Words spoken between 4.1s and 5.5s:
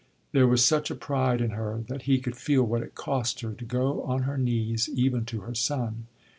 her knees even to